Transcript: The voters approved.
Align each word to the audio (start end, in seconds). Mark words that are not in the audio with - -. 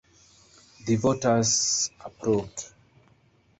The 0.87 0.95
voters 0.95 1.91
approved. 2.03 2.73